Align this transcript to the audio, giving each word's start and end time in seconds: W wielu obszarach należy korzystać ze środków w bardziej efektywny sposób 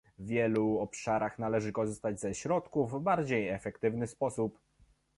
W 0.19 0.27
wielu 0.27 0.79
obszarach 0.79 1.39
należy 1.39 1.71
korzystać 1.71 2.19
ze 2.19 2.35
środków 2.35 2.91
w 2.91 2.99
bardziej 2.99 3.49
efektywny 3.49 4.07
sposób 4.07 4.59